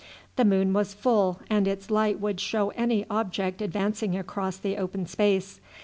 [0.35, 5.05] The moon was full, and its light would show any object advancing across the open
[5.05, 5.59] space.